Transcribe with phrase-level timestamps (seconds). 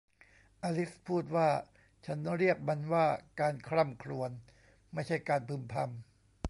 [0.63, 1.49] อลิซพูดว่า
[2.05, 3.05] ฉันเรียกมันว่า
[3.39, 4.31] การคร่ำครวญ
[4.93, 5.89] ไม่ใช่การพึมพำ